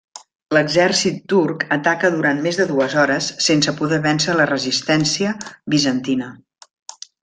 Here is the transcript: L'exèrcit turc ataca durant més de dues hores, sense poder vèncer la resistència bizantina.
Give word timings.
L'exèrcit 0.57 1.19
turc 1.33 1.65
ataca 1.75 2.11
durant 2.17 2.41
més 2.47 2.59
de 2.63 2.67
dues 2.73 2.97
hores, 3.03 3.29
sense 3.51 3.77
poder 3.83 4.03
vèncer 4.09 4.39
la 4.43 4.51
resistència 4.55 5.39
bizantina. 5.77 6.37